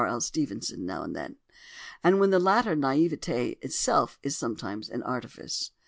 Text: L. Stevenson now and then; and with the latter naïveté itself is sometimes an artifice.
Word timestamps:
L. 0.03 0.19
Stevenson 0.19 0.83
now 0.83 1.03
and 1.03 1.15
then; 1.15 1.35
and 2.03 2.19
with 2.19 2.31
the 2.31 2.39
latter 2.39 2.75
naïveté 2.75 3.59
itself 3.61 4.17
is 4.23 4.35
sometimes 4.35 4.89
an 4.89 5.03
artifice. 5.03 5.73